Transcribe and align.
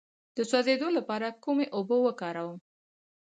د 0.37 0.39
سوځیدو 0.51 0.87
لپاره 0.97 1.27
کومې 1.43 1.65
اوبه 1.77 1.97
وکاروم؟ 2.05 2.57